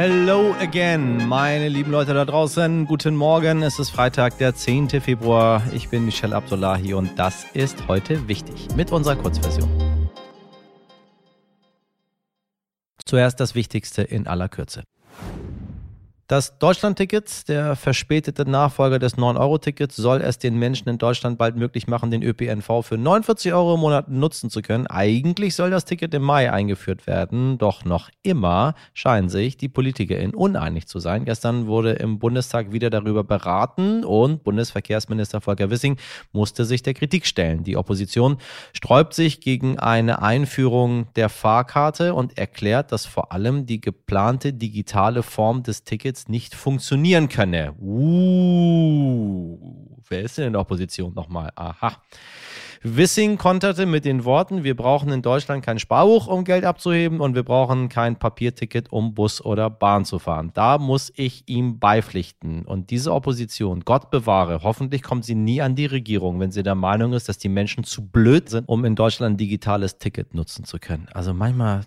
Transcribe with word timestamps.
Hello 0.00 0.54
again, 0.60 1.26
meine 1.26 1.68
lieben 1.68 1.90
Leute 1.90 2.14
da 2.14 2.24
draußen. 2.24 2.86
Guten 2.86 3.16
Morgen, 3.16 3.64
es 3.64 3.80
ist 3.80 3.90
Freitag, 3.90 4.38
der 4.38 4.54
10. 4.54 4.90
Februar. 5.00 5.60
Ich 5.72 5.88
bin 5.88 6.04
Michelle 6.04 6.36
Abdullahi 6.36 6.94
und 6.94 7.18
das 7.18 7.44
ist 7.52 7.88
heute 7.88 8.28
wichtig 8.28 8.68
mit 8.76 8.92
unserer 8.92 9.16
Kurzversion. 9.16 9.68
Zuerst 13.04 13.40
das 13.40 13.56
Wichtigste 13.56 14.02
in 14.02 14.28
aller 14.28 14.48
Kürze. 14.48 14.84
Das 16.28 16.58
Deutschland-Ticket, 16.58 17.48
der 17.48 17.74
verspätete 17.74 18.44
Nachfolger 18.44 18.98
des 18.98 19.16
9-Euro-Tickets, 19.16 19.96
soll 19.96 20.20
es 20.20 20.36
den 20.36 20.58
Menschen 20.58 20.90
in 20.90 20.98
Deutschland 20.98 21.38
bald 21.38 21.56
möglich 21.56 21.86
machen, 21.86 22.10
den 22.10 22.22
ÖPNV 22.22 22.82
für 22.82 22.98
49 22.98 23.54
Euro 23.54 23.76
im 23.76 23.80
Monat 23.80 24.10
nutzen 24.10 24.50
zu 24.50 24.60
können. 24.60 24.86
Eigentlich 24.88 25.54
soll 25.54 25.70
das 25.70 25.86
Ticket 25.86 26.12
im 26.12 26.20
Mai 26.20 26.52
eingeführt 26.52 27.06
werden, 27.06 27.56
doch 27.56 27.86
noch 27.86 28.10
immer 28.22 28.74
scheinen 28.92 29.30
sich 29.30 29.56
die 29.56 29.70
PolitikerInnen 29.70 30.34
uneinig 30.34 30.86
zu 30.86 30.98
sein. 30.98 31.24
Gestern 31.24 31.66
wurde 31.66 31.92
im 31.92 32.18
Bundestag 32.18 32.72
wieder 32.72 32.90
darüber 32.90 33.24
beraten 33.24 34.04
und 34.04 34.44
Bundesverkehrsminister 34.44 35.40
Volker 35.40 35.70
Wissing 35.70 35.96
musste 36.32 36.66
sich 36.66 36.82
der 36.82 36.92
Kritik 36.92 37.24
stellen. 37.24 37.64
Die 37.64 37.78
Opposition 37.78 38.36
sträubt 38.74 39.14
sich 39.14 39.40
gegen 39.40 39.78
eine 39.78 40.20
Einführung 40.20 41.06
der 41.16 41.30
Fahrkarte 41.30 42.12
und 42.12 42.36
erklärt, 42.36 42.92
dass 42.92 43.06
vor 43.06 43.32
allem 43.32 43.64
die 43.64 43.80
geplante 43.80 44.52
digitale 44.52 45.22
Form 45.22 45.62
des 45.62 45.84
Tickets 45.84 46.17
jetzt 46.18 46.28
nicht 46.28 46.54
funktionieren 46.54 47.28
könne. 47.28 47.74
Uh, 47.80 49.56
wer 50.08 50.22
ist 50.22 50.38
denn 50.38 50.48
in 50.48 50.52
der 50.54 50.60
Opposition 50.60 51.14
nochmal? 51.14 51.50
Aha. 51.54 51.92
Wissing 52.82 53.38
konterte 53.38 53.86
mit 53.86 54.04
den 54.04 54.24
Worten, 54.24 54.62
wir 54.62 54.76
brauchen 54.76 55.10
in 55.10 55.20
Deutschland 55.20 55.64
kein 55.64 55.80
Sparbuch, 55.80 56.28
um 56.28 56.44
Geld 56.44 56.64
abzuheben 56.64 57.20
und 57.20 57.34
wir 57.34 57.42
brauchen 57.42 57.88
kein 57.88 58.16
Papierticket, 58.16 58.92
um 58.92 59.14
Bus 59.14 59.44
oder 59.44 59.68
Bahn 59.68 60.04
zu 60.04 60.20
fahren. 60.20 60.52
Da 60.54 60.78
muss 60.78 61.12
ich 61.16 61.42
ihm 61.46 61.80
beipflichten. 61.80 62.64
Und 62.64 62.90
diese 62.90 63.12
Opposition, 63.12 63.80
Gott 63.80 64.12
bewahre, 64.12 64.60
hoffentlich 64.62 65.02
kommt 65.02 65.24
sie 65.24 65.34
nie 65.34 65.60
an 65.60 65.74
die 65.74 65.86
Regierung, 65.86 66.38
wenn 66.38 66.52
sie 66.52 66.62
der 66.62 66.76
Meinung 66.76 67.14
ist, 67.14 67.28
dass 67.28 67.38
die 67.38 67.48
Menschen 67.48 67.82
zu 67.82 68.06
blöd 68.06 68.48
sind, 68.48 68.68
um 68.68 68.84
in 68.84 68.94
Deutschland 68.94 69.34
ein 69.34 69.38
digitales 69.38 69.98
Ticket 69.98 70.34
nutzen 70.34 70.64
zu 70.64 70.78
können. 70.78 71.08
Also 71.12 71.34
manchmal 71.34 71.80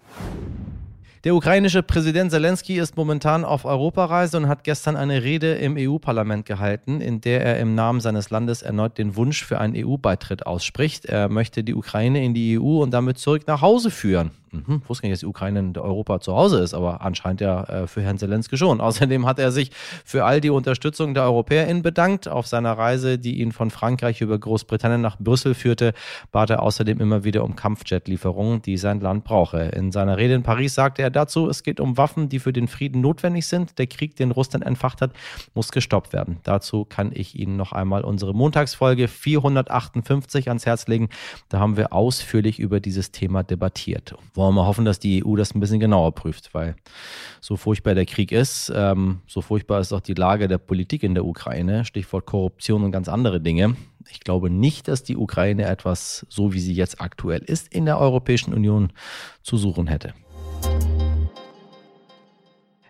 der 1.24 1.36
ukrainische 1.36 1.84
Präsident 1.84 2.32
Zelensky 2.32 2.80
ist 2.80 2.98
momentan 2.98 3.46
auf 3.46 3.66
Europareise 3.66 4.38
und 4.38 4.48
hat 4.48 4.64
gestern 4.64 4.96
eine 4.96 5.22
Rede 5.22 5.54
im 5.54 5.76
EU-Parlament 5.78 6.48
gehalten, 6.48 7.00
in 7.00 7.22
der 7.22 7.46
er 7.46 7.60
im 7.60 7.76
Namen 7.76 8.00
seines 8.00 8.32
Landes 8.32 8.64
erneut 8.64 8.98
den 8.98 9.16
Wunsch 9.16 9.46
für 9.46 9.60
einen 9.60 9.76
EU-Beitritt 9.76 10.48
ausspricht. 10.48 11.06
Er 11.06 11.30
möchte 11.30 11.64
die 11.64 11.76
Ukraine 11.76 12.26
in 12.26 12.34
die 12.34 12.60
EU 12.60 12.82
und 12.82 12.92
damit 12.92 13.20
zurück 13.20 13.44
nach 13.46 13.62
Hause 13.62 13.92
führen. 13.92 14.32
Mhm, 14.54 14.82
wusste 14.88 15.06
nicht, 15.06 15.14
dass 15.14 15.20
die 15.22 15.28
Ukraine 15.28 15.60
in 15.60 15.78
Europa 15.78 16.20
zu 16.20 16.36
Hause 16.36 16.60
ist, 16.60 16.74
aber 16.74 17.02
anscheinend 17.02 17.40
ja 17.40 17.64
äh, 17.64 17.88
für 17.88 18.02
Herrn 18.02 18.18
Zelensky 18.18 18.58
schon. 18.58 18.82
Außerdem 18.82 19.26
hat 19.26 19.40
er 19.40 19.52
sich 19.52 19.72
für 20.04 20.26
all 20.26 20.42
die 20.42 20.50
Unterstützung 20.50 21.14
der 21.14 21.24
EuropäerInnen 21.24 21.82
bedankt. 21.82 22.28
Auf 22.28 22.48
seiner 22.48 22.74
Reise, 22.78 23.18
die 23.18 23.40
ihn 23.40 23.54
von 23.54 23.72
Frankreich 23.72 24.20
über 24.20 24.38
Großbritannien 24.38 25.00
nach 25.00 25.18
Brüssel 25.18 25.54
führte, 25.54 25.94
bat 26.34 26.50
er 26.50 26.62
außerdem 26.64 27.00
immer 27.00 27.24
wieder 27.24 27.46
um 27.46 27.56
Kampfjet-Lieferungen, 27.56 28.62
die 28.62 28.76
sein 28.76 29.00
Land 29.00 29.24
brauche. 29.24 29.62
In 29.62 29.94
seiner 29.94 30.18
Rede 30.18 30.34
in 30.34 30.44
Paris 30.44 30.76
sagte 30.76 31.02
er 31.02 31.12
dazu, 31.12 31.48
es 31.48 31.64
geht 31.64 31.80
um 31.80 31.98
Waffen, 31.98 32.28
die 32.28 32.40
für 32.40 32.52
den 32.52 32.68
Frieden 32.68 33.00
notwendig 33.00 33.48
sind. 33.48 33.80
Der 33.80 33.88
Krieg, 33.88 34.18
den 34.18 34.32
Russland 34.32 34.66
entfacht 34.66 35.02
hat, 35.02 35.14
muss 35.54 35.72
gestoppt 35.72 36.12
werden. 36.12 36.40
Dazu 36.44 36.84
kann 36.84 37.12
ich 37.14 37.40
Ihnen 37.40 37.56
noch 37.56 37.72
einmal 37.72 38.04
unsere 38.04 38.34
Montagsfolge 38.34 39.08
458 39.08 40.50
ans 40.50 40.66
Herz 40.66 40.88
legen. 40.88 41.08
Da 41.48 41.60
haben 41.60 41.78
wir 41.78 41.94
ausführlich 41.94 42.60
über 42.60 42.82
dieses 42.82 43.12
Thema 43.12 43.44
debattiert 43.44 44.14
wollen 44.42 44.56
wir 44.56 44.62
mal 44.62 44.68
hoffen, 44.68 44.86
dass 44.86 45.00
die 45.00 45.24
EU 45.26 45.36
das 45.36 45.54
ein 45.54 45.60
bisschen 45.60 45.80
genauer 45.80 46.14
prüft, 46.14 46.54
weil 46.54 46.76
so 47.40 47.56
furchtbar 47.56 47.96
der 47.96 48.06
Krieg 48.06 48.32
ist, 48.32 48.72
ähm, 48.76 49.22
so 49.28 49.42
furchtbar 49.42 49.80
ist 49.80 49.94
auch 49.94 50.02
die 50.02 50.14
Lage 50.14 50.48
der 50.48 50.58
Politik 50.58 51.04
in 51.04 51.14
der 51.14 51.26
Ukraine, 51.26 51.86
Stichwort 51.86 52.26
Korruption 52.26 52.84
und 52.84 52.92
ganz 52.92 53.08
andere 53.08 53.40
Dinge. 53.40 53.76
Ich 54.10 54.20
glaube 54.22 54.50
nicht, 54.50 54.88
dass 54.88 55.04
die 55.04 55.16
Ukraine 55.16 55.66
etwas, 55.66 56.26
so 56.28 56.54
wie 56.54 56.60
sie 56.60 56.74
jetzt 56.74 57.00
aktuell 57.00 57.42
ist, 57.42 57.74
in 57.74 57.86
der 57.86 58.00
Europäischen 58.00 58.54
Union 58.54 58.92
zu 59.44 59.58
suchen 59.58 59.88
hätte. 59.88 60.14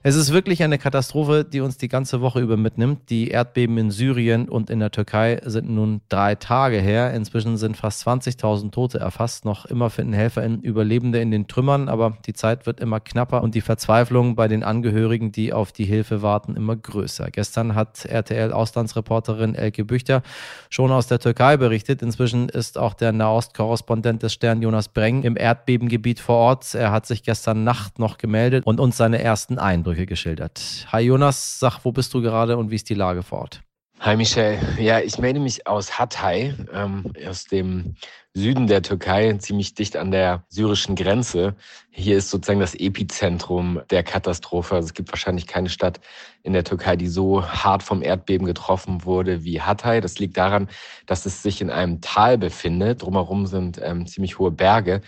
Es 0.04 0.16
ist 0.16 0.34
wirklich 0.34 0.64
eine 0.64 0.80
Katastrophe, 0.80 1.46
die 1.46 1.62
uns 1.62 1.78
die 1.78 1.88
ganze 1.88 2.22
Woche 2.22 2.40
über 2.40 2.58
mitnimmt. 2.58 3.12
Die 3.12 3.28
Erdbeben 3.28 3.78
in 3.78 3.92
Syrien 3.92 4.50
und 4.50 4.72
in 4.72 4.80
der 4.80 4.90
Türkei 4.90 5.40
sind 5.46 5.70
nun 5.70 6.02
drei 6.10 6.34
Tage 6.34 6.80
her. 6.80 7.14
Inzwischen 7.14 7.56
sind 7.56 7.78
fast 7.78 8.08
20.000 8.08 8.72
Tote 8.72 8.98
erfasst. 8.98 9.46
Noch 9.46 9.68
immer 9.68 9.92
finden 9.92 10.14
HelferInnen 10.14 10.62
Überlebende 10.62 11.22
in 11.22 11.30
den 11.30 11.48
Trümmern, 11.48 11.88
aber 11.88 12.18
die 12.26 12.34
Zeit 12.34 12.66
wird 12.66 12.80
immer 12.80 13.00
knapper 13.00 13.44
und 13.44 13.54
die 13.54 13.62
Verzweiflung 13.62 14.36
bei 14.36 14.48
den 14.48 14.64
Angehörigen, 14.64 15.32
die 15.32 15.54
auf 15.54 15.72
die 15.72 15.86
Hilfe 15.86 16.24
warten, 16.24 16.56
immer 16.56 16.76
größer. 16.76 17.30
Gestern 17.30 17.76
hat 17.76 18.04
RTL-Auslandsreporterin 18.04 19.54
Elke 19.54 19.86
Büchter 19.86 20.24
schon 20.72 20.90
aus 20.90 21.06
der 21.06 21.20
Türkei 21.20 21.58
berichtet. 21.58 22.02
Inzwischen 22.02 22.50
ist 22.50 22.80
auch 22.80 22.96
der 22.96 23.12
Nahost-Korrespondent 23.12 24.24
des 24.24 24.34
Stern 24.34 24.64
Jonas 24.64 24.88
Breng 24.88 25.22
im 25.22 25.38
Erdbebengebiet 25.38 26.20
vor 26.20 26.38
Ort. 26.38 26.74
Er 26.74 26.92
hat 26.92 27.06
sich 27.06 27.22
gestern 27.22 27.64
Nacht 27.64 28.00
noch 28.00 28.18
gemeldet 28.18 28.66
und 28.66 28.80
uns 28.80 28.98
seine 28.98 29.22
ersten 29.22 29.60
Eindrücke 29.60 29.91
Eindrücke 29.92 30.06
geschildert. 30.06 30.88
Hi 30.92 31.02
Jonas, 31.02 31.60
sag, 31.60 31.84
wo 31.84 31.92
bist 31.92 32.14
du 32.14 32.22
gerade 32.22 32.56
und 32.56 32.72
wie 32.72 32.76
ist 32.76 32.90
die 32.90 32.94
Lage 32.94 33.24
vor 33.24 33.40
Ort? 33.40 33.62
Hi 34.04 34.18
Michelle. 34.18 34.58
Ja, 34.80 35.00
ich 35.00 35.20
melde 35.20 35.40
mich 35.40 35.68
aus 35.68 36.00
Hatay, 36.00 36.56
ähm, 36.74 37.14
aus 37.30 37.46
dem 37.46 37.94
Süden 38.34 38.66
der 38.66 38.82
Türkei, 38.82 39.32
ziemlich 39.34 39.76
dicht 39.76 39.96
an 39.96 40.10
der 40.10 40.44
syrischen 40.50 40.96
Grenze. 40.96 41.54
Hier 41.92 42.18
ist 42.18 42.32
sozusagen 42.32 42.60
das 42.60 42.74
Epizentrum 42.74 43.80
der 43.92 44.02
Katastrophe. 44.02 44.74
Also 44.74 44.88
es 44.88 44.96
gibt 44.96 45.12
wahrscheinlich 45.12 45.46
keine 45.46 45.70
Stadt 45.70 46.00
in 46.42 46.54
der 46.54 46.64
Türkei, 46.64 46.96
die 46.96 47.10
so 47.10 47.46
hart 47.46 47.84
vom 47.84 48.02
Erdbeben 48.02 48.48
getroffen 48.48 49.06
wurde 49.06 49.44
wie 49.44 49.62
Hatay. 49.62 50.02
Das 50.02 50.18
liegt 50.18 50.36
daran, 50.36 50.68
dass 51.06 51.28
es 51.28 51.44
sich 51.44 51.62
in 51.62 51.70
einem 51.70 52.02
Tal 52.02 52.40
befindet. 52.40 53.04
Drumherum 53.04 53.46
sind 53.46 53.80
ähm, 53.84 54.08
ziemlich 54.08 54.40
hohe 54.40 54.50
Berge. 54.50 55.02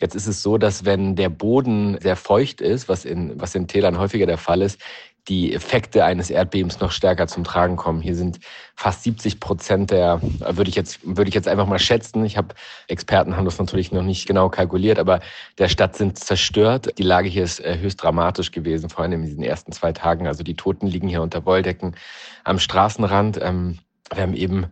Jetzt 0.00 0.14
ist 0.14 0.28
es 0.28 0.42
so, 0.42 0.58
dass 0.58 0.84
wenn 0.84 1.16
der 1.16 1.28
Boden 1.28 1.98
sehr 2.00 2.14
feucht 2.14 2.60
ist, 2.60 2.88
was 2.88 3.04
in, 3.04 3.32
was 3.40 3.56
in 3.56 3.66
Tälern 3.66 3.98
häufiger 3.98 4.26
der 4.26 4.38
Fall 4.38 4.62
ist, 4.62 4.78
die 5.28 5.54
Effekte 5.54 6.04
eines 6.04 6.30
Erdbebens 6.30 6.80
noch 6.80 6.90
stärker 6.90 7.26
zum 7.26 7.44
Tragen 7.44 7.76
kommen. 7.76 8.00
Hier 8.00 8.14
sind 8.14 8.40
fast 8.74 9.02
70 9.02 9.40
Prozent 9.40 9.90
der, 9.90 10.20
würde 10.22 10.70
ich 10.70 10.74
jetzt, 10.76 11.00
würde 11.04 11.28
ich 11.28 11.34
jetzt 11.34 11.48
einfach 11.48 11.66
mal 11.66 11.78
schätzen. 11.78 12.24
Ich 12.24 12.36
habe 12.36 12.54
Experten 12.86 13.36
haben 13.36 13.44
das 13.44 13.58
natürlich 13.58 13.92
noch 13.92 14.02
nicht 14.02 14.26
genau 14.26 14.48
kalkuliert, 14.48 14.98
aber 14.98 15.20
der 15.58 15.68
Stadt 15.68 15.96
sind 15.96 16.18
zerstört. 16.18 16.98
Die 16.98 17.02
Lage 17.02 17.28
hier 17.28 17.44
ist 17.44 17.60
äh, 17.60 17.78
höchst 17.78 18.02
dramatisch 18.02 18.52
gewesen, 18.52 18.88
vor 18.88 19.04
allem 19.04 19.12
in 19.12 19.26
diesen 19.26 19.42
ersten 19.42 19.72
zwei 19.72 19.92
Tagen. 19.92 20.26
Also 20.26 20.42
die 20.42 20.56
Toten 20.56 20.86
liegen 20.86 21.08
hier 21.08 21.22
unter 21.22 21.44
Wolldecken 21.44 21.96
am 22.44 22.58
Straßenrand. 22.58 23.38
Ähm, 23.42 23.78
wir 24.14 24.22
haben 24.22 24.34
eben 24.34 24.66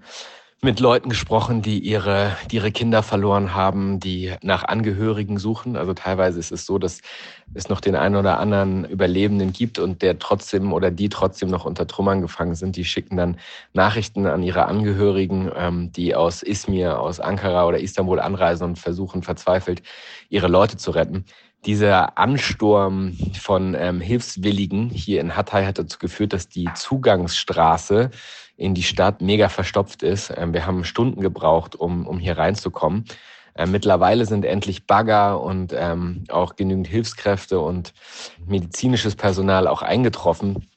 mit 0.62 0.80
Leuten 0.80 1.10
gesprochen, 1.10 1.60
die 1.60 1.78
ihre, 1.78 2.36
die 2.50 2.56
ihre 2.56 2.72
Kinder 2.72 3.02
verloren 3.02 3.54
haben, 3.54 4.00
die 4.00 4.34
nach 4.42 4.64
Angehörigen 4.64 5.38
suchen. 5.38 5.76
Also 5.76 5.92
teilweise 5.92 6.38
ist 6.38 6.50
es 6.50 6.64
so, 6.64 6.78
dass 6.78 7.02
es 7.52 7.68
noch 7.68 7.80
den 7.80 7.94
einen 7.94 8.16
oder 8.16 8.40
anderen 8.40 8.84
Überlebenden 8.86 9.52
gibt 9.52 9.78
und 9.78 10.00
der 10.00 10.18
trotzdem 10.18 10.72
oder 10.72 10.90
die 10.90 11.10
trotzdem 11.10 11.50
noch 11.50 11.66
unter 11.66 11.86
Trümmern 11.86 12.22
gefangen 12.22 12.54
sind. 12.54 12.76
Die 12.76 12.86
schicken 12.86 13.16
dann 13.18 13.38
Nachrichten 13.74 14.26
an 14.26 14.42
ihre 14.42 14.64
Angehörigen, 14.64 15.50
ähm, 15.54 15.92
die 15.92 16.14
aus 16.14 16.42
Izmir, 16.42 17.00
aus 17.00 17.20
Ankara 17.20 17.66
oder 17.66 17.78
Istanbul 17.78 18.18
anreisen 18.18 18.64
und 18.64 18.78
versuchen 18.78 19.22
verzweifelt, 19.22 19.82
ihre 20.30 20.48
Leute 20.48 20.78
zu 20.78 20.90
retten. 20.90 21.26
Dieser 21.66 22.16
Ansturm 22.16 23.16
von 23.40 23.74
ähm, 23.74 24.00
Hilfswilligen 24.00 24.88
hier 24.88 25.20
in 25.20 25.34
Hatay 25.34 25.64
hat 25.64 25.78
dazu 25.80 25.98
geführt, 25.98 26.32
dass 26.32 26.48
die 26.48 26.68
Zugangsstraße 26.72 28.10
in 28.56 28.74
die 28.74 28.84
Stadt 28.84 29.20
mega 29.20 29.48
verstopft 29.48 30.04
ist. 30.04 30.32
Ähm, 30.36 30.52
wir 30.52 30.64
haben 30.64 30.84
Stunden 30.84 31.20
gebraucht, 31.20 31.74
um, 31.74 32.06
um 32.06 32.20
hier 32.20 32.38
reinzukommen. 32.38 33.04
Ähm, 33.56 33.72
mittlerweile 33.72 34.26
sind 34.26 34.44
endlich 34.44 34.86
Bagger 34.86 35.40
und 35.40 35.74
ähm, 35.76 36.24
auch 36.28 36.54
genügend 36.54 36.86
Hilfskräfte 36.86 37.58
und 37.58 37.94
medizinisches 38.46 39.16
Personal 39.16 39.66
auch 39.66 39.82
eingetroffen. 39.82 40.68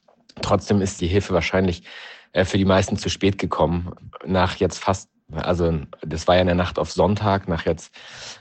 Trotzdem 0.42 0.80
ist 0.80 1.00
die 1.00 1.06
Hilfe 1.06 1.34
wahrscheinlich 1.34 1.84
äh, 2.32 2.44
für 2.44 2.58
die 2.58 2.64
meisten 2.64 2.96
zu 2.96 3.10
spät 3.10 3.38
gekommen. 3.38 3.92
Nach 4.24 4.56
jetzt 4.56 4.78
fast 4.78 5.09
also 5.34 5.80
das 6.02 6.26
war 6.26 6.36
ja 6.36 6.40
in 6.40 6.46
der 6.46 6.56
Nacht 6.56 6.78
auf 6.78 6.90
Sonntag. 6.90 7.48
Nach 7.48 7.64
jetzt 7.64 7.94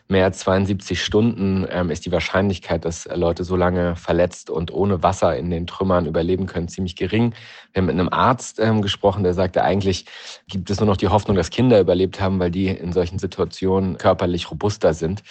mehr 0.07 0.25
als 0.25 0.39
72 0.39 1.03
Stunden 1.03 1.67
ähm, 1.69 1.89
ist 1.89 2.05
die 2.05 2.11
Wahrscheinlichkeit, 2.11 2.85
dass 2.85 3.07
Leute 3.13 3.43
so 3.43 3.55
lange 3.55 3.95
verletzt 3.95 4.49
und 4.49 4.73
ohne 4.73 5.03
Wasser 5.03 5.37
in 5.37 5.49
den 5.49 5.67
Trümmern 5.67 6.05
überleben 6.05 6.45
können, 6.45 6.67
ziemlich 6.67 6.95
gering. 6.95 7.33
Wir 7.73 7.81
haben 7.81 7.87
mit 7.87 7.93
einem 7.93 8.09
Arzt 8.09 8.59
ähm, 8.59 8.81
gesprochen, 8.81 9.23
der 9.23 9.33
sagte, 9.33 9.63
eigentlich 9.63 10.05
gibt 10.47 10.69
es 10.69 10.79
nur 10.79 10.87
noch 10.87 10.97
die 10.97 11.09
Hoffnung, 11.09 11.35
dass 11.37 11.49
Kinder 11.49 11.79
überlebt 11.79 12.19
haben, 12.19 12.39
weil 12.39 12.51
die 12.51 12.67
in 12.67 12.93
solchen 12.93 13.19
Situationen 13.19 13.97
körperlich 13.97 14.49
robuster 14.49 14.93
sind. 14.93 15.23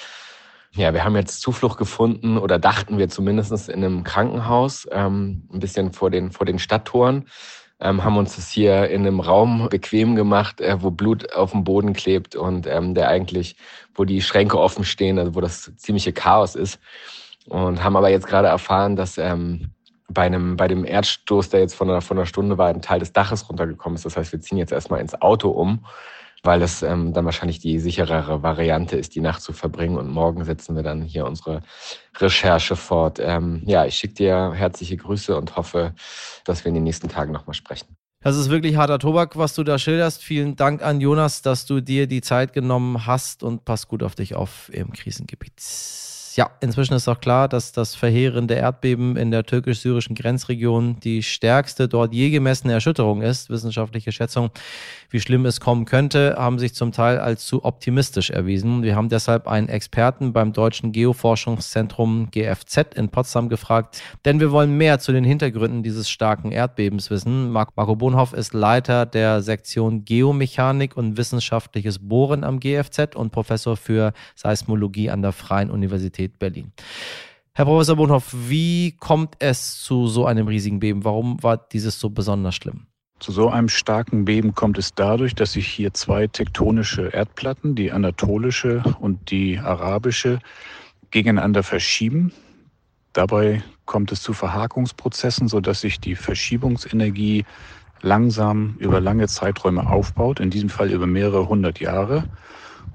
Ja, 0.74 0.92
wir 0.92 1.02
haben 1.02 1.16
jetzt 1.16 1.40
Zuflucht 1.40 1.78
gefunden 1.78 2.38
oder 2.38 2.58
dachten 2.58 2.98
wir 2.98 3.08
zumindest 3.08 3.68
in 3.68 3.84
einem 3.84 4.04
Krankenhaus, 4.04 4.86
ähm, 4.92 5.48
ein 5.52 5.60
bisschen 5.60 5.92
vor 5.92 6.10
den, 6.10 6.30
vor 6.30 6.46
den 6.46 6.58
Stadttoren 6.58 7.24
ähm, 7.80 8.02
haben 8.04 8.16
uns 8.16 8.36
das 8.36 8.50
hier 8.50 8.88
in 8.88 9.06
einem 9.06 9.20
Raum 9.20 9.68
bequem 9.70 10.16
gemacht, 10.16 10.60
äh, 10.60 10.82
wo 10.82 10.90
Blut 10.90 11.32
auf 11.32 11.52
dem 11.52 11.64
Boden 11.64 11.92
klebt 11.92 12.34
und 12.34 12.66
ähm, 12.66 12.94
der 12.94 13.08
eigentlich, 13.08 13.56
wo 13.94 14.04
die 14.04 14.20
Schränke 14.20 14.58
offen 14.58 14.84
stehen, 14.84 15.18
also 15.18 15.34
wo 15.34 15.40
das 15.40 15.72
ziemliche 15.76 16.12
Chaos 16.12 16.54
ist. 16.54 16.80
Und 17.46 17.82
haben 17.82 17.96
aber 17.96 18.10
jetzt 18.10 18.26
gerade 18.26 18.48
erfahren, 18.48 18.96
dass 18.96 19.16
ähm, 19.16 19.70
bei 20.08 20.22
einem, 20.22 20.56
bei 20.56 20.68
dem 20.68 20.84
Erdstoß, 20.84 21.50
der 21.50 21.60
jetzt 21.60 21.74
von 21.74 21.88
einer, 21.88 22.00
von 22.00 22.18
einer 22.18 22.26
Stunde 22.26 22.58
war, 22.58 22.68
ein 22.68 22.82
Teil 22.82 22.98
des 22.98 23.12
Daches 23.12 23.48
runtergekommen 23.48 23.96
ist. 23.96 24.04
Das 24.04 24.16
heißt, 24.16 24.32
wir 24.32 24.40
ziehen 24.40 24.58
jetzt 24.58 24.72
erstmal 24.72 25.00
ins 25.00 25.20
Auto 25.20 25.50
um, 25.50 25.84
weil 26.42 26.60
das 26.60 26.82
ähm, 26.82 27.12
dann 27.12 27.24
wahrscheinlich 27.24 27.58
die 27.58 27.78
sicherere 27.78 28.42
Variante 28.42 28.96
ist, 28.96 29.14
die 29.14 29.20
Nacht 29.20 29.42
zu 29.42 29.52
verbringen. 29.52 29.96
Und 29.96 30.08
morgen 30.08 30.44
setzen 30.44 30.76
wir 30.76 30.82
dann 30.82 31.02
hier 31.02 31.26
unsere 31.26 31.62
Recherche 32.16 32.76
fort. 32.76 33.18
Ähm, 33.20 33.62
ja, 33.66 33.84
ich 33.84 33.96
schicke 33.96 34.14
dir 34.14 34.52
herzliche 34.52 34.96
Grüße 34.96 35.36
und 35.36 35.56
hoffe, 35.56 35.94
dass 36.44 36.64
wir 36.64 36.68
in 36.68 36.74
den 36.74 36.84
nächsten 36.84 37.08
Tagen 37.08 37.32
nochmal 37.32 37.54
sprechen. 37.54 37.96
Das 38.20 38.36
ist 38.36 38.50
wirklich 38.50 38.76
harter 38.76 38.98
Tobak, 38.98 39.36
was 39.36 39.54
du 39.54 39.62
da 39.62 39.78
schilderst. 39.78 40.24
Vielen 40.24 40.56
Dank 40.56 40.82
an 40.82 41.00
Jonas, 41.00 41.40
dass 41.42 41.66
du 41.66 41.80
dir 41.80 42.08
die 42.08 42.20
Zeit 42.20 42.52
genommen 42.52 43.06
hast 43.06 43.44
und 43.44 43.64
pass 43.64 43.86
gut 43.86 44.02
auf 44.02 44.16
dich 44.16 44.34
auf 44.34 44.70
im 44.72 44.92
Krisengebiet. 44.92 45.60
Ja, 46.38 46.52
inzwischen 46.60 46.94
ist 46.94 47.08
auch 47.08 47.18
klar, 47.18 47.48
dass 47.48 47.72
das 47.72 47.96
verheerende 47.96 48.54
Erdbeben 48.54 49.16
in 49.16 49.32
der 49.32 49.42
türkisch-syrischen 49.42 50.14
Grenzregion 50.14 51.00
die 51.00 51.24
stärkste 51.24 51.88
dort 51.88 52.14
je 52.14 52.30
gemessene 52.30 52.74
Erschütterung 52.74 53.22
ist. 53.22 53.50
Wissenschaftliche 53.50 54.12
Schätzungen, 54.12 54.52
wie 55.10 55.18
schlimm 55.18 55.46
es 55.46 55.58
kommen 55.58 55.84
könnte, 55.84 56.36
haben 56.38 56.60
sich 56.60 56.74
zum 56.74 56.92
Teil 56.92 57.18
als 57.18 57.44
zu 57.44 57.64
optimistisch 57.64 58.30
erwiesen. 58.30 58.84
Wir 58.84 58.94
haben 58.94 59.08
deshalb 59.08 59.48
einen 59.48 59.68
Experten 59.68 60.32
beim 60.32 60.52
Deutschen 60.52 60.92
Geoforschungszentrum 60.92 62.30
GFZ 62.30 62.94
in 62.94 63.08
Potsdam 63.08 63.48
gefragt, 63.48 64.00
denn 64.24 64.38
wir 64.38 64.52
wollen 64.52 64.76
mehr 64.76 65.00
zu 65.00 65.10
den 65.10 65.24
Hintergründen 65.24 65.82
dieses 65.82 66.08
starken 66.08 66.52
Erdbebens 66.52 67.10
wissen. 67.10 67.50
Marco 67.50 67.96
Bonhoff 67.96 68.32
ist 68.32 68.54
Leiter 68.54 69.06
der 69.06 69.42
Sektion 69.42 70.04
Geomechanik 70.04 70.96
und 70.96 71.16
wissenschaftliches 71.16 71.98
Bohren 71.98 72.44
am 72.44 72.60
GFZ 72.60 73.16
und 73.16 73.32
Professor 73.32 73.76
für 73.76 74.12
Seismologie 74.36 75.10
an 75.10 75.22
der 75.22 75.32
Freien 75.32 75.72
Universität 75.72 76.27
Universität 76.28 76.38
Berlin. 76.38 76.72
Herr 77.54 77.64
Professor 77.64 77.96
Bonhoff, 77.96 78.32
wie 78.48 78.92
kommt 78.92 79.36
es 79.40 79.82
zu 79.82 80.06
so 80.06 80.26
einem 80.26 80.46
riesigen 80.46 80.78
Beben? 80.78 81.04
Warum 81.04 81.42
war 81.42 81.56
dieses 81.56 81.98
so 81.98 82.10
besonders 82.10 82.54
schlimm? 82.54 82.86
Zu 83.18 83.32
so 83.32 83.48
einem 83.48 83.68
starken 83.68 84.24
Beben 84.24 84.54
kommt 84.54 84.78
es 84.78 84.94
dadurch, 84.94 85.34
dass 85.34 85.52
sich 85.52 85.66
hier 85.66 85.92
zwei 85.92 86.28
tektonische 86.28 87.08
Erdplatten, 87.08 87.74
die 87.74 87.90
anatolische 87.90 88.84
und 89.00 89.32
die 89.32 89.58
arabische, 89.58 90.38
gegeneinander 91.10 91.64
verschieben. 91.64 92.32
Dabei 93.12 93.64
kommt 93.86 94.12
es 94.12 94.22
zu 94.22 94.34
Verhakungsprozessen, 94.34 95.48
sodass 95.48 95.80
sich 95.80 95.98
die 95.98 96.14
Verschiebungsenergie 96.14 97.44
langsam 98.02 98.76
über 98.78 99.00
lange 99.00 99.26
Zeiträume 99.26 99.90
aufbaut, 99.90 100.38
in 100.38 100.50
diesem 100.50 100.68
Fall 100.68 100.92
über 100.92 101.08
mehrere 101.08 101.48
hundert 101.48 101.80
Jahre. 101.80 102.22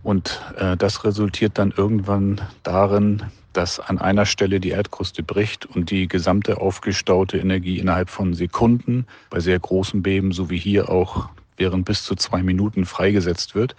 Und 0.04 0.42
äh, 0.58 0.76
das 0.78 1.04
resultiert 1.06 1.58
dann 1.58 1.74
irgendwann 1.76 2.42
darin, 2.64 3.24
dass 3.54 3.80
an 3.80 4.00
einer 4.00 4.26
Stelle 4.26 4.60
die 4.60 4.70
Erdkruste 4.70 5.24
bricht 5.24 5.66
und 5.66 5.92
die 5.92 6.08
gesamte 6.08 6.60
aufgestaute 6.60 7.38
Energie 7.38 7.80
innerhalb 7.80 8.10
von 8.10 8.34
Sekunden 8.34 9.06
bei 9.30 9.40
sehr 9.40 9.60
großen 9.60 10.02
Beben, 10.02 10.32
so 10.32 10.50
wie 10.50 10.58
hier 10.58 10.90
auch 10.90 11.30
während 11.56 11.86
bis 11.86 12.04
zu 12.04 12.16
zwei 12.16 12.42
Minuten 12.42 12.86
freigesetzt 12.86 13.56
wird 13.56 13.76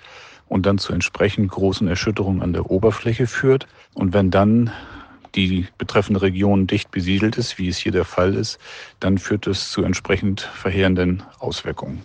und 0.49 0.65
dann 0.67 0.79
zu 0.79 0.93
entsprechend 0.93 1.51
großen 1.51 1.89
Erschütterungen 1.89 2.43
an 2.43 2.53
der 2.53 2.71
Oberfläche 2.71 3.27
führt. 3.27 3.67
Und 3.95 4.15
wenn 4.15 4.31
dann 4.31 4.71
die 5.35 5.67
betreffende 5.79 6.23
Region 6.23 6.67
dicht 6.67 6.91
besiedelt 6.91 7.37
ist, 7.37 7.59
wie 7.59 7.69
es 7.69 7.77
hier 7.77 7.93
der 7.93 8.05
Fall 8.05 8.35
ist, 8.35 8.59
dann 9.01 9.19
führt 9.19 9.47
es 9.49 9.71
zu 9.71 9.83
entsprechend 9.83 10.41
verheerenden 10.41 11.25
Auswirkungen. 11.41 12.03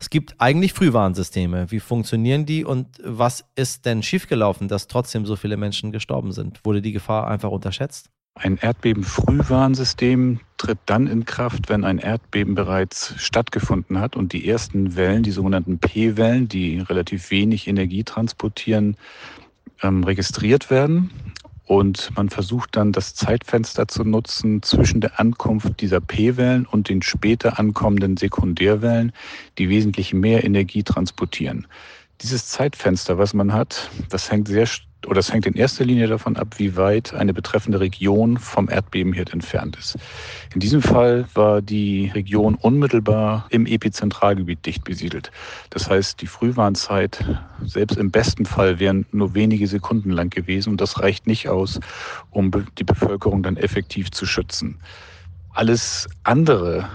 Es 0.00 0.08
gibt 0.08 0.34
eigentlich 0.38 0.72
Frühwarnsysteme. 0.72 1.70
Wie 1.70 1.78
funktionieren 1.78 2.46
die 2.46 2.64
und 2.64 2.86
was 3.04 3.44
ist 3.54 3.84
denn 3.84 4.02
schiefgelaufen, 4.02 4.66
dass 4.66 4.88
trotzdem 4.88 5.26
so 5.26 5.36
viele 5.36 5.58
Menschen 5.58 5.92
gestorben 5.92 6.32
sind? 6.32 6.64
Wurde 6.64 6.80
die 6.80 6.92
Gefahr 6.92 7.28
einfach 7.28 7.50
unterschätzt? 7.50 8.08
Ein 8.34 8.56
Erdbeben-Frühwarnsystem 8.56 10.40
tritt 10.56 10.78
dann 10.86 11.06
in 11.06 11.26
Kraft, 11.26 11.68
wenn 11.68 11.84
ein 11.84 11.98
Erdbeben 11.98 12.54
bereits 12.54 13.14
stattgefunden 13.18 14.00
hat 14.00 14.16
und 14.16 14.32
die 14.32 14.48
ersten 14.48 14.96
Wellen, 14.96 15.22
die 15.22 15.32
sogenannten 15.32 15.78
P-Wellen, 15.78 16.48
die 16.48 16.78
relativ 16.78 17.30
wenig 17.30 17.68
Energie 17.68 18.02
transportieren, 18.02 18.96
ähm, 19.82 20.02
registriert 20.04 20.70
werden. 20.70 21.10
Und 21.70 22.10
man 22.16 22.30
versucht 22.30 22.74
dann 22.74 22.90
das 22.90 23.14
Zeitfenster 23.14 23.86
zu 23.86 24.02
nutzen 24.02 24.60
zwischen 24.60 25.00
der 25.00 25.20
Ankunft 25.20 25.80
dieser 25.80 26.00
P-Wellen 26.00 26.66
und 26.66 26.88
den 26.88 27.00
später 27.00 27.60
ankommenden 27.60 28.16
Sekundärwellen, 28.16 29.12
die 29.56 29.68
wesentlich 29.68 30.12
mehr 30.12 30.42
Energie 30.42 30.82
transportieren. 30.82 31.68
Dieses 32.22 32.48
Zeitfenster, 32.48 33.18
was 33.18 33.34
man 33.34 33.52
hat, 33.52 33.88
das 34.08 34.32
hängt 34.32 34.48
sehr 34.48 34.66
oder 35.10 35.18
es 35.18 35.32
hängt 35.32 35.44
in 35.44 35.54
erster 35.54 35.84
Linie 35.84 36.06
davon 36.06 36.36
ab, 36.36 36.54
wie 36.58 36.76
weit 36.76 37.14
eine 37.14 37.34
betreffende 37.34 37.80
Region 37.80 38.38
vom 38.38 38.70
Erdbebenherd 38.70 39.32
entfernt 39.32 39.76
ist. 39.76 39.98
In 40.54 40.60
diesem 40.60 40.82
Fall 40.82 41.26
war 41.34 41.60
die 41.60 42.12
Region 42.14 42.54
unmittelbar 42.54 43.46
im 43.50 43.66
Epizentralgebiet 43.66 44.64
dicht 44.64 44.84
besiedelt. 44.84 45.32
Das 45.70 45.90
heißt, 45.90 46.22
die 46.22 46.28
Frühwarnzeit, 46.28 47.24
selbst 47.64 47.98
im 47.98 48.12
besten 48.12 48.46
Fall, 48.46 48.78
wären 48.78 49.04
nur 49.10 49.34
wenige 49.34 49.66
Sekunden 49.66 50.10
lang 50.10 50.30
gewesen 50.30 50.70
und 50.70 50.80
das 50.80 51.00
reicht 51.00 51.26
nicht 51.26 51.48
aus, 51.48 51.80
um 52.30 52.52
die 52.78 52.84
Bevölkerung 52.84 53.42
dann 53.42 53.56
effektiv 53.56 54.12
zu 54.12 54.26
schützen. 54.26 54.78
Alles 55.52 56.08
andere 56.22 56.88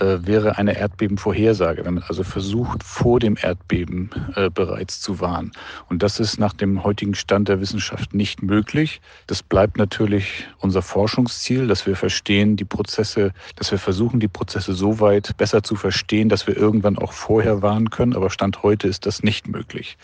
äh, 0.00 0.26
wäre 0.26 0.56
eine 0.56 0.76
Erdbebenvorhersage, 0.78 1.84
wenn 1.84 1.94
man 1.94 2.04
also 2.04 2.24
versucht, 2.24 2.82
vor 2.82 3.20
dem 3.20 3.36
Erdbeben 3.40 4.10
äh, 4.34 4.48
bereits 4.48 5.02
zu 5.02 5.20
warnen. 5.20 5.52
Und 5.90 6.02
das 6.02 6.18
ist 6.18 6.38
nach 6.38 6.54
dem 6.54 6.84
heutigen 6.84 7.14
Stand 7.14 7.48
der 7.48 7.60
Wissenschaft 7.60 8.14
nicht 8.14 8.42
möglich. 8.42 9.02
Das 9.26 9.42
bleibt 9.42 9.76
natürlich 9.76 10.46
unser 10.58 10.80
Forschungsziel, 10.80 11.66
dass 11.66 11.86
wir 11.86 11.96
verstehen, 11.96 12.56
die 12.56 12.64
Prozesse, 12.64 13.32
dass 13.56 13.70
wir 13.70 13.78
versuchen, 13.78 14.20
die 14.20 14.28
Prozesse 14.28 14.72
so 14.72 15.00
weit 15.00 15.36
besser 15.36 15.62
zu 15.62 15.76
verstehen, 15.76 16.30
dass 16.30 16.46
wir 16.46 16.56
irgendwann 16.56 16.96
auch 16.98 17.12
vorher 17.12 17.60
warnen 17.60 17.90
können. 17.90 18.16
Aber 18.16 18.30
Stand 18.30 18.62
heute 18.62 18.88
ist 18.88 19.04
das 19.04 19.22
nicht 19.22 19.48
möglich. 19.48 19.98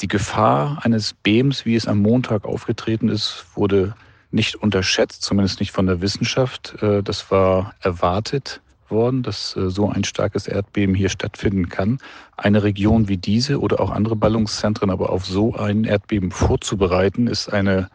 Die 0.00 0.08
Gefahr 0.08 0.78
eines 0.82 1.12
Bebens, 1.12 1.66
wie 1.66 1.76
es 1.76 1.86
am 1.86 1.98
Montag 1.98 2.46
aufgetreten 2.46 3.08
ist, 3.08 3.44
wurde 3.54 3.94
nicht 4.34 4.56
unterschätzt, 4.56 5.22
zumindest 5.22 5.60
nicht 5.60 5.72
von 5.72 5.86
der 5.86 6.00
Wissenschaft. 6.00 6.74
Äh, 6.82 7.02
das 7.02 7.30
war 7.30 7.74
erwartet 7.80 8.60
worden, 8.88 9.22
dass 9.22 9.56
äh, 9.56 9.70
so 9.70 9.88
ein 9.88 10.04
starkes 10.04 10.46
Erdbeben 10.46 10.94
hier 10.94 11.08
stattfinden 11.08 11.68
kann. 11.68 11.98
Eine 12.36 12.62
Region 12.62 13.08
wie 13.08 13.16
diese 13.16 13.60
oder 13.60 13.80
auch 13.80 13.90
andere 13.90 14.16
Ballungszentren 14.16 14.90
aber 14.90 15.10
auf 15.10 15.24
so 15.24 15.54
ein 15.54 15.84
Erdbeben 15.84 16.30
vorzubereiten, 16.30 17.26
ist 17.26 17.48
eine 17.48 17.88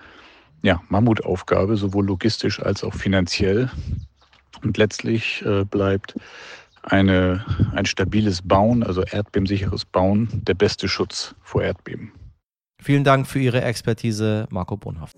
ja, 0.61 0.81
Mammutaufgabe, 0.89 1.77
sowohl 1.77 2.05
logistisch 2.05 2.61
als 2.61 2.83
auch 2.83 2.93
finanziell. 2.93 3.69
Und 4.63 4.77
letztlich 4.77 5.43
äh, 5.45 5.63
bleibt 5.63 6.15
eine, 6.83 7.45
ein 7.73 7.85
stabiles 7.85 8.41
Bauen, 8.41 8.83
also 8.83 9.03
erdbebensicheres 9.03 9.85
Bauen, 9.85 10.27
der 10.47 10.53
beste 10.53 10.87
Schutz 10.87 11.35
vor 11.41 11.63
Erdbeben. 11.63 12.11
Vielen 12.81 13.03
Dank 13.03 13.27
für 13.27 13.39
Ihre 13.39 13.61
Expertise, 13.61 14.47
Marco 14.49 14.77
Bonhoff. 14.77 15.11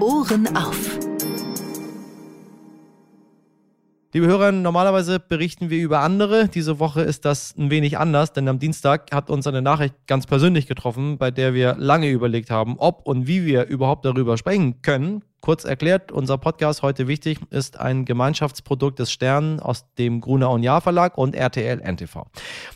Ohren 0.00 0.56
auf. 0.56 0.98
Liebe 4.12 4.26
Hörer, 4.26 4.50
normalerweise 4.50 5.20
berichten 5.20 5.70
wir 5.70 5.78
über 5.78 6.00
andere. 6.00 6.48
Diese 6.48 6.80
Woche 6.80 7.02
ist 7.02 7.24
das 7.24 7.54
ein 7.56 7.70
wenig 7.70 7.98
anders, 7.98 8.32
denn 8.32 8.48
am 8.48 8.58
Dienstag 8.58 9.14
hat 9.14 9.30
uns 9.30 9.46
eine 9.46 9.62
Nachricht 9.62 9.94
ganz 10.06 10.26
persönlich 10.26 10.66
getroffen, 10.66 11.18
bei 11.18 11.30
der 11.30 11.54
wir 11.54 11.76
lange 11.78 12.10
überlegt 12.10 12.50
haben, 12.50 12.76
ob 12.78 13.06
und 13.06 13.26
wie 13.26 13.44
wir 13.44 13.66
überhaupt 13.66 14.04
darüber 14.04 14.36
sprechen 14.36 14.82
können. 14.82 15.22
Kurz 15.40 15.64
erklärt, 15.64 16.12
unser 16.12 16.36
Podcast 16.36 16.82
heute 16.82 17.08
wichtig 17.08 17.38
ist 17.50 17.80
ein 17.80 18.04
Gemeinschaftsprodukt 18.04 18.98
des 18.98 19.10
Stern 19.10 19.58
aus 19.58 19.86
dem 19.94 20.20
Gruner 20.20 20.50
und 20.50 20.62
Jahr 20.62 20.82
Verlag 20.82 21.16
und 21.16 21.34
RTL 21.34 21.80
NTV. 21.80 22.26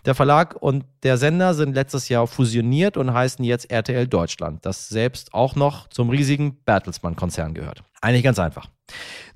Der 0.07 0.15
Verlag 0.15 0.57
und 0.61 0.85
der 1.03 1.19
Sender 1.19 1.53
sind 1.53 1.75
letztes 1.75 2.09
Jahr 2.09 2.27
fusioniert 2.27 2.97
und 2.97 3.13
heißen 3.13 3.45
jetzt 3.45 3.71
RTL 3.71 4.07
Deutschland, 4.07 4.65
das 4.65 4.89
selbst 4.89 5.35
auch 5.35 5.57
noch 5.57 5.89
zum 5.89 6.09
riesigen 6.09 6.57
Bertelsmann-Konzern 6.65 7.53
gehört. 7.53 7.83
Eigentlich 8.01 8.25
ganz 8.25 8.39
einfach. 8.39 8.71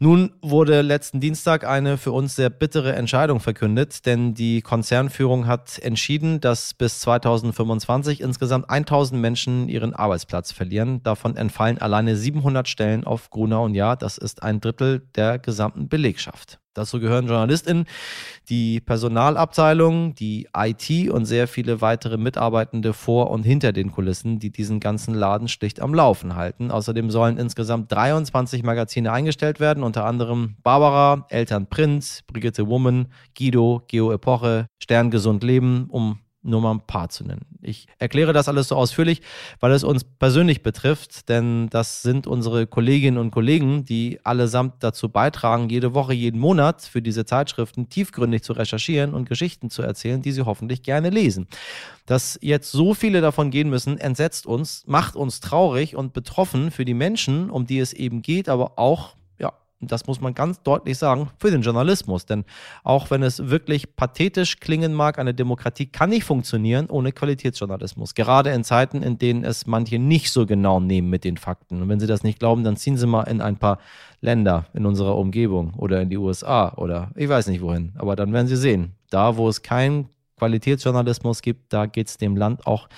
Nun 0.01 0.33
wurde 0.43 0.83
letzten 0.83 1.19
Dienstag 1.19 1.67
eine 1.67 1.99
für 1.99 2.13
uns 2.13 2.37
sehr 2.37 2.51
bittere 2.51 2.95
Entscheidung 2.95 3.41
verkündet, 3.41 4.07
denn 4.07 4.33
die 4.33 4.63
Konzernführung 4.63 5.49
hat 5.49 5.79
entschieden, 5.81 6.41
dass 6.41 6.73
bis 6.73 7.01
2025 7.01 8.21
insgesamt 8.21 8.71
1000 8.71 9.21
Menschen 9.21 9.69
ihren 9.69 9.95
Arbeitsplatz 9.95 10.53
verlieren. 10.53 11.03
Davon 11.03 11.37
entfallen 11.37 11.79
alleine 11.79 12.17
700 12.17 12.69
Stellen 12.69 13.03
auf 13.05 13.31
Grunau 13.31 13.65
und 13.65 13.75
Jahr. 13.75 13.97
Das 13.97 14.19
ist 14.19 14.45
ein 14.45 14.61
Drittel 14.61 15.09
der 15.17 15.41
gesamten 15.41 15.89
Belegschaft. 15.89 16.61
Dazu 16.79 17.01
gehören 17.01 17.27
JournalistInnen, 17.27 17.87
die 18.49 18.81
Personalabteilung, 18.81 20.15
die 20.15 20.49
IT 20.57 21.11
und 21.11 21.27
sehr 21.27 21.49
viele 21.49 21.81
weitere 21.81 22.17
Mitarbeitende 22.17 22.93
vor 22.93 23.31
und 23.31 23.43
hinter 23.43 23.73
den 23.73 23.93
Kulissen, 23.93 24.39
die 24.39 24.51
diesen 24.51 24.81
ganzen 24.81 25.15
Laden 25.15 25.49
schlicht 25.49 25.81
am 25.81 25.93
Laufen 25.93 26.37
halten. 26.37 26.71
Außerdem 26.71 27.11
sollen 27.11 27.37
insgesamt 27.37 27.93
23 27.93 28.63
Magazine 28.63 29.13
eingestellt 29.13 29.61
werden, 29.61 29.83
unter 29.83 30.05
anderem 30.05 30.57
Barbara, 30.63 31.27
Eltern 31.29 31.67
Prinz, 31.67 32.23
Brigitte 32.27 32.69
Woman, 32.69 33.09
Guido, 33.37 33.83
Geo 33.89 34.13
Epoche, 34.13 34.67
Stern 34.79 35.11
Gesund 35.11 35.43
Leben, 35.43 35.87
um 35.91 36.19
nur 36.49 36.61
mal 36.61 36.73
ein 36.73 36.81
paar 36.81 37.09
zu 37.09 37.25
nennen. 37.25 37.47
Ich 37.63 37.87
erkläre 37.99 38.33
das 38.33 38.49
alles 38.49 38.69
so 38.69 38.77
ausführlich, 38.77 39.23
weil 39.61 39.73
es 39.73 39.85
uns 39.85 40.05
persönlich 40.05 40.63
betrifft, 40.63 41.29
denn 41.29 41.69
das 41.69 42.03
sind 42.03 42.27
unsere 42.27 42.67
Kolleginnen 42.67 43.19
und 43.19 43.31
Kollegen, 43.31 43.85
die 43.85 44.19
allesamt 44.25 44.83
dazu 44.83 45.09
beitragen, 45.09 45.69
jede 45.69 45.95
Woche, 45.95 46.15
jeden 46.15 46.41
Monat 46.41 46.83
für 46.83 47.03
diese 47.03 47.27
Zeitschriften 47.27 47.89
tiefgründig 47.89 48.43
zu 48.43 48.53
recherchieren 48.53 49.15
und 49.15 49.29
Geschichten 49.29 49.71
zu 49.71 49.83
erzählen, 49.83 50.23
die 50.23 50.33
sie 50.33 50.43
hoffentlich 50.43 50.83
gerne 50.83 51.11
lesen. 51.11 51.47
Dass 52.07 52.39
jetzt 52.41 52.73
so 52.73 52.95
viele 52.95 53.21
davon 53.21 53.51
gehen 53.51 53.69
müssen, 53.69 53.99
entsetzt 53.99 54.47
uns, 54.47 54.85
macht 54.87 55.15
uns 55.15 55.41
traurig 55.41 55.95
und 55.95 56.13
betroffen 56.15 56.71
für 56.71 56.85
die 56.85 56.95
Menschen, 56.95 57.51
um 57.51 57.67
die 57.67 57.79
es 57.79 57.93
eben 57.93 58.23
geht, 58.23 58.49
aber 58.49 58.79
auch 58.79 59.18
das 59.81 60.07
muss 60.07 60.21
man 60.21 60.35
ganz 60.35 60.63
deutlich 60.63 60.99
sagen, 60.99 61.31
für 61.39 61.51
den 61.51 61.63
Journalismus. 61.63 62.27
Denn 62.27 62.45
auch 62.83 63.11
wenn 63.11 63.23
es 63.23 63.49
wirklich 63.49 63.95
pathetisch 63.97 64.59
klingen 64.61 64.95
mag, 64.95 65.19
eine 65.19 65.35
Demokratie 65.35 65.87
kann 65.87 66.11
nicht 66.11 66.25
funktionieren 66.25 66.91
ohne 66.91 67.13
Qualitätsjournalismus. 67.13 68.15
Gerade 68.15 68.51
in 68.51 68.65
Zeiten, 68.65 69.03
in 69.03 69.19
denen 69.19 69.45
es 69.45 69.67
manche 69.67 69.99
nicht 69.99 70.33
so 70.33 70.47
genau 70.47 70.81
nehmen 70.81 71.11
mit 71.11 71.25
den 71.25 71.37
Fakten. 71.37 71.83
Und 71.83 71.89
wenn 71.89 72.01
Sie 72.01 72.07
das 72.07 72.23
nicht 72.23 72.39
glauben, 72.41 72.65
dann 72.65 72.77
ziehen 72.77 72.97
Sie 72.97 73.07
mal 73.07 73.23
in 73.25 73.41
ein 73.41 73.57
paar 73.57 73.79
Länder 74.21 74.67
in 74.75 74.87
unserer 74.87 75.17
Umgebung 75.17 75.75
oder 75.75 76.03
in 76.03 76.11
die 76.11 76.17
USA 76.17 76.73
oder 76.77 77.11
ich 77.15 77.29
weiß 77.29 77.47
nicht 77.47 77.63
wohin. 77.63 77.93
Aber 77.97 78.17
dann 78.17 78.33
werden 78.33 78.49
Sie 78.49 78.57
sehen, 78.57 78.95
da 79.11 79.37
wo 79.37 79.49
es 79.49 79.63
keinen 79.63 80.09
Qualitätsjournalismus 80.39 81.43
gibt, 81.43 81.73
da 81.73 81.87
geht 81.87 82.09
es 82.09 82.17
dem 82.17 82.37
Land 82.37 82.67
auch, 82.67 82.89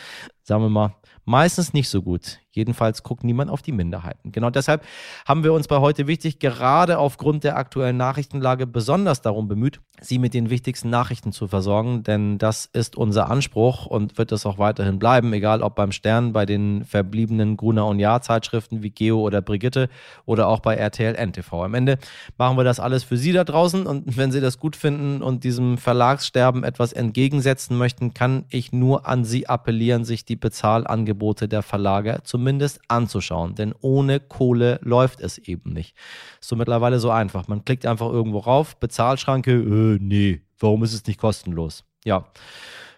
sagen 0.42 0.62
wir 0.62 0.68
mal, 0.68 0.94
meistens 1.25 1.73
nicht 1.73 1.88
so 1.88 2.02
gut. 2.02 2.38
Jedenfalls 2.52 3.04
guckt 3.04 3.23
niemand 3.23 3.50
auf 3.50 3.62
die 3.62 3.70
Minderheiten. 3.70 4.32
Genau 4.32 4.50
deshalb 4.50 4.85
haben 5.25 5.44
wir 5.44 5.52
uns 5.52 5.68
bei 5.68 5.78
heute 5.78 6.09
wichtig, 6.09 6.40
gerade 6.40 6.99
aufgrund 6.99 7.44
der 7.44 7.56
aktuellen 7.56 7.97
Nachrichtenlage, 7.97 8.66
besonders 8.66 9.23
darum 9.23 9.47
bemüht, 9.47 9.80
Sie 10.02 10.18
mit 10.18 10.32
den 10.32 10.49
wichtigsten 10.49 10.88
Nachrichten 10.88 11.30
zu 11.30 11.47
versorgen, 11.47 12.02
denn 12.02 12.38
das 12.38 12.64
ist 12.64 12.97
unser 12.97 13.30
Anspruch 13.30 13.85
und 13.85 14.16
wird 14.16 14.32
es 14.32 14.47
auch 14.47 14.56
weiterhin 14.56 14.99
bleiben, 14.99 15.32
egal 15.35 15.62
ob 15.62 15.75
beim 15.75 15.92
Stern, 15.92 16.32
bei 16.32 16.47
den 16.47 16.85
verbliebenen 16.87 17.59
Gruner 17.59 17.87
und 17.87 18.00
Jahr 18.00 18.23
Zeitschriften 18.23 18.82
wie 18.82 18.90
Geo 18.90 19.20
oder 19.20 19.42
Brigitte 19.42 19.90
oder 20.25 20.49
auch 20.49 20.61
bei 20.61 20.75
RTL 20.75 21.14
NTV. 21.14 21.52
Am 21.52 21.75
Ende 21.75 21.99
machen 22.38 22.56
wir 22.56 22.64
das 22.64 22.80
alles 22.80 23.04
für 23.04 23.18
Sie 23.18 23.32
da 23.32 23.44
draußen 23.44 23.87
und 23.87 24.16
wenn 24.16 24.32
Sie 24.32 24.40
das 24.40 24.59
gut 24.59 24.75
finden 24.75 25.23
und 25.23 25.44
diesem 25.44 25.76
Verlagssterben 25.76 26.64
etwas 26.64 26.94
entgegensetzen 26.94 27.76
möchten, 27.76 28.14
kann 28.14 28.47
ich 28.49 28.73
nur 28.73 29.06
an 29.06 29.25
Sie 29.25 29.49
appellieren, 29.49 30.04
sich 30.04 30.25
die 30.30 30.37
Bezahlangebote 30.37 31.46
der 31.46 31.62
Verlage 31.62 32.20
zu 32.25 32.38
zumindest 32.40 32.80
anzuschauen. 32.88 33.54
Denn 33.54 33.75
ohne 33.82 34.18
Kohle 34.18 34.80
läuft 34.82 35.20
es 35.20 35.37
eben 35.37 35.75
nicht. 35.75 35.94
Ist 36.40 36.49
so 36.49 36.56
mittlerweile 36.56 36.99
so 36.99 37.10
einfach. 37.10 37.49
Man 37.49 37.66
klickt 37.66 37.84
einfach 37.84 38.08
irgendwo 38.08 38.38
rauf, 38.38 38.76
Bezahlschranke, 38.76 39.52
äh, 39.52 39.99
nee, 40.00 40.40
warum 40.58 40.82
ist 40.82 40.94
es 40.94 41.06
nicht 41.06 41.20
kostenlos? 41.20 41.84
Ja. 42.04 42.25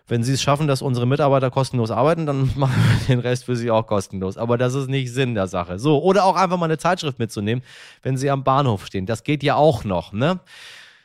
Wenn 0.06 0.22
Sie 0.22 0.34
es 0.34 0.42
schaffen, 0.42 0.68
dass 0.68 0.82
unsere 0.82 1.06
Mitarbeiter 1.06 1.50
kostenlos 1.50 1.90
arbeiten, 1.90 2.24
dann 2.24 2.52
machen 2.56 2.74
wir 2.76 3.06
den 3.08 3.18
Rest 3.18 3.46
für 3.46 3.56
Sie 3.56 3.68
auch 3.70 3.86
kostenlos. 3.88 4.36
Aber 4.36 4.58
das 4.58 4.74
ist 4.74 4.88
nicht 4.88 5.12
Sinn 5.12 5.34
der 5.34 5.48
Sache. 5.48 5.80
So, 5.80 6.00
oder 6.00 6.24
auch 6.24 6.36
einfach 6.36 6.58
mal 6.58 6.66
eine 6.66 6.78
Zeitschrift 6.78 7.18
mitzunehmen, 7.18 7.64
wenn 8.02 8.16
Sie 8.16 8.30
am 8.30 8.44
Bahnhof 8.44 8.86
stehen. 8.86 9.06
Das 9.06 9.24
geht 9.24 9.42
ja 9.42 9.56
auch 9.56 9.82
noch, 9.82 10.12
ne? 10.12 10.38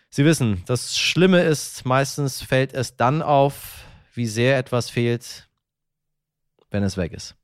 Sie 0.09 0.25
wissen, 0.25 0.63
das 0.67 0.97
Schlimme 0.97 1.41
ist, 1.41 1.85
meistens 1.85 2.41
fällt 2.41 2.73
es 2.73 2.95
dann 2.95 3.21
auf, 3.23 3.83
wie 4.13 4.27
sehr 4.27 4.57
etwas 4.57 4.89
fehlt, 4.89 5.46
wenn 6.69 6.83
es 6.83 6.97
weg 6.97 7.13
ist 7.13 7.35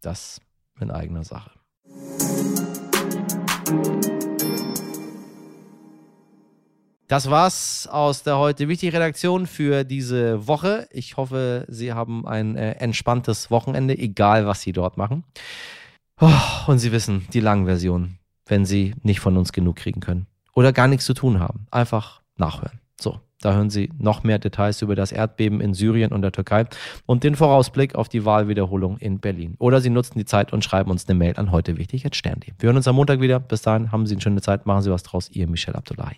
das 0.00 0.40
in 0.80 0.90
eigener 0.90 1.24
Sache. 1.24 1.50
Das 7.08 7.28
war's 7.28 7.88
aus 7.90 8.22
der 8.22 8.38
heute 8.38 8.68
wichtigen 8.68 8.92
Redaktion 8.92 9.48
für 9.48 9.82
diese 9.82 10.46
Woche. 10.46 10.86
Ich 10.92 11.16
hoffe, 11.16 11.66
Sie 11.68 11.92
haben 11.92 12.26
ein 12.26 12.56
äh, 12.56 12.72
entspanntes 12.74 13.50
Wochenende, 13.50 13.98
egal 13.98 14.46
was 14.46 14.62
Sie 14.62 14.72
dort 14.72 14.96
machen. 14.96 15.24
Oh, 16.20 16.30
und 16.68 16.78
Sie 16.78 16.92
wissen, 16.92 17.26
die 17.32 17.40
langen 17.40 17.66
Version, 17.66 18.18
wenn 18.46 18.64
Sie 18.64 18.94
nicht 19.02 19.18
von 19.18 19.36
uns 19.36 19.52
genug 19.52 19.76
kriegen 19.76 20.00
können 20.00 20.28
oder 20.54 20.72
gar 20.72 20.86
nichts 20.86 21.04
zu 21.04 21.14
tun 21.14 21.40
haben, 21.40 21.66
einfach 21.72 22.20
nachhören. 22.36 22.80
So, 23.00 23.20
da 23.40 23.54
hören 23.54 23.70
Sie 23.70 23.90
noch 23.98 24.22
mehr 24.22 24.38
Details 24.38 24.82
über 24.82 24.94
das 24.94 25.12
Erdbeben 25.12 25.60
in 25.60 25.72
Syrien 25.74 26.12
und 26.12 26.22
der 26.22 26.32
Türkei 26.32 26.66
und 27.06 27.24
den 27.24 27.36
Vorausblick 27.36 27.94
auf 27.94 28.08
die 28.08 28.24
Wahlwiederholung 28.24 28.98
in 28.98 29.18
Berlin. 29.18 29.54
Oder 29.58 29.80
Sie 29.80 29.90
nutzen 29.90 30.18
die 30.18 30.26
Zeit 30.26 30.52
und 30.52 30.62
schreiben 30.62 30.90
uns 30.90 31.08
eine 31.08 31.18
Mail 31.18 31.34
an 31.36 31.50
heute 31.50 31.78
wichtig 31.78 32.04
Wir 32.58 32.66
hören 32.66 32.76
uns 32.76 32.88
am 32.88 32.96
Montag 32.96 33.20
wieder. 33.20 33.40
Bis 33.40 33.62
dahin 33.62 33.92
haben 33.92 34.06
Sie 34.06 34.14
eine 34.14 34.22
schöne 34.22 34.42
Zeit, 34.42 34.66
machen 34.66 34.82
Sie 34.82 34.90
was 34.90 35.02
draus. 35.02 35.30
Ihr 35.30 35.46
Michel 35.46 35.74
Abdullahi. 35.74 36.16